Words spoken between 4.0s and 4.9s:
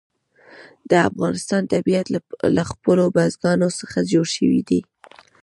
جوړ شوی دی.